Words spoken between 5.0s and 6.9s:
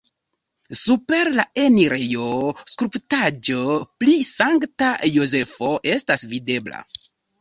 Jozefo estas videbla.